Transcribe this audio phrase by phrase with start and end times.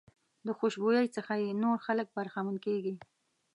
[0.45, 2.93] د خوشبويۍ څخه یې نور خلک برخمن کېږي.